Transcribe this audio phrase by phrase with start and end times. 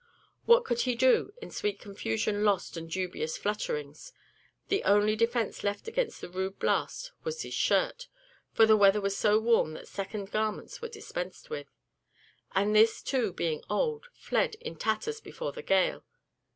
[0.47, 4.13] What could he do, "in sweet confusion lost and dubious flutterings"
[4.67, 8.07] the only defence left against the rude blast, was his shirt
[8.51, 11.67] (for the weather was so warm that second garments were dispensed with),
[12.55, 16.03] and this too being old, fled in tatters before the gale.